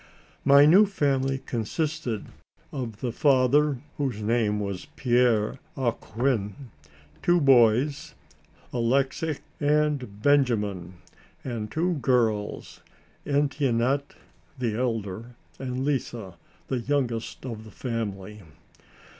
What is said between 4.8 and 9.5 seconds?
Pierre Acquin, two boys, Alexix